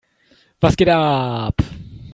Was 0.59 0.75
geht 0.77 0.89
ab? 0.89 1.55